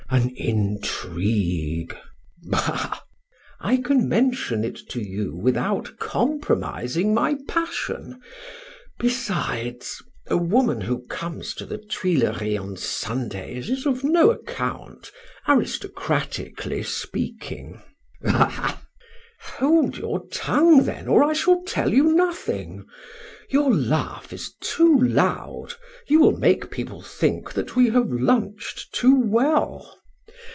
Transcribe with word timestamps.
"An 0.13 0.31
intrigue." 0.35 1.97
"Bah!" 2.43 2.99
"I 3.61 3.77
can 3.77 4.09
mention 4.09 4.65
it 4.65 4.75
to 4.89 4.99
you 4.99 5.33
without 5.33 5.99
compromising 5.99 7.13
my 7.13 7.37
passion. 7.47 8.19
Besides, 8.99 10.01
a 10.27 10.35
woman 10.35 10.81
who 10.81 11.03
comes 11.07 11.53
to 11.53 11.65
the 11.65 11.77
Tuileries 11.77 12.59
on 12.59 12.75
Sundays 12.75 13.69
is 13.69 13.85
of 13.85 14.03
no 14.03 14.31
account, 14.31 15.11
aristocratically 15.47 16.83
speaking." 16.83 17.81
"Ah! 18.25 18.51
ah!" 18.51 18.85
"Hold 19.59 19.97
your 19.97 20.27
tongue 20.27 20.83
then, 20.83 21.07
or 21.07 21.23
I 21.23 21.31
shall 21.31 21.63
tell 21.63 21.93
you 21.93 22.03
nothing. 22.13 22.85
Your 23.49 23.73
laugh 23.73 24.33
is 24.33 24.55
too 24.59 24.99
loud, 24.99 25.69
you 26.05 26.19
will 26.19 26.35
make 26.37 26.69
people 26.69 27.01
think 27.01 27.53
that 27.53 27.77
we 27.77 27.89
have 27.91 28.11
lunched 28.11 28.93
too 28.93 29.17
well. 29.17 29.97